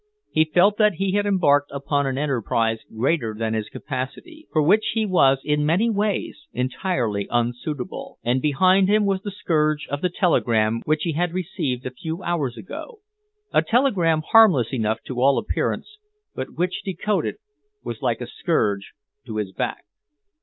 He 0.31 0.45
felt 0.45 0.79
that 0.79 0.95
he 0.95 1.11
had 1.11 1.27
embarked 1.27 1.69
upon 1.71 2.07
an 2.07 2.17
enterprise 2.17 2.79
greater 2.91 3.35
than 3.37 3.53
his 3.53 3.69
capacity, 3.69 4.47
for 4.51 4.59
which 4.63 4.83
he 4.95 5.05
was 5.05 5.39
in 5.43 5.63
many 5.63 5.91
ways 5.91 6.47
entirely 6.53 7.27
unsuitable. 7.29 8.17
And 8.23 8.41
behind 8.41 8.87
him 8.89 9.05
was 9.05 9.21
the 9.21 9.29
scourge 9.29 9.85
of 9.91 10.01
the 10.01 10.09
telegram 10.09 10.81
which 10.85 11.03
he 11.03 11.11
had 11.11 11.35
received 11.35 11.85
a 11.85 11.91
few 11.91 12.23
hours 12.23 12.57
ago, 12.57 13.01
a 13.53 13.61
telegram 13.61 14.23
harmless 14.27 14.73
enough 14.73 15.03
to 15.03 15.21
all 15.21 15.37
appearance, 15.37 15.99
but 16.33 16.55
which, 16.57 16.81
decoded, 16.83 17.35
was 17.83 18.01
like 18.01 18.21
a 18.21 18.27
scourge 18.27 18.93
to 19.27 19.35
his 19.37 19.51
back. 19.51 19.83